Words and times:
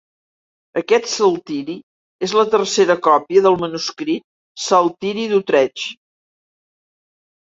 Aquest 0.79 1.07
Saltiri 1.09 1.73
és 2.27 2.31
la 2.39 2.45
tercera 2.55 2.95
còpia 3.07 3.43
del 3.47 3.57
manuscrit 3.65 4.25
Saltiri 4.69 5.27
d'Utrecht. 5.35 5.85